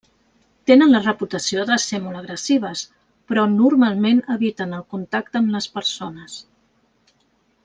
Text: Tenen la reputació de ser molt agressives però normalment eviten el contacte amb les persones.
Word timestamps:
Tenen 0.69 0.93
la 0.95 1.01
reputació 1.01 1.65
de 1.71 1.75
ser 1.83 1.99
molt 2.07 2.19
agressives 2.21 2.81
però 3.33 3.45
normalment 3.53 4.25
eviten 4.37 4.75
el 4.79 4.83
contacte 4.95 5.43
amb 5.43 5.55
les 5.59 5.69
persones. 5.81 6.41